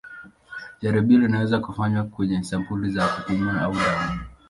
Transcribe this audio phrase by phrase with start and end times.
[0.81, 4.19] Jaribio linaweza kufanywa kwenye sampuli za kupumua au damu.